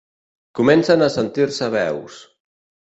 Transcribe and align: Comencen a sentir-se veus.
Comencen 0.59 1.03
a 1.03 1.11
sentir-se 1.19 1.71
veus. 1.79 2.21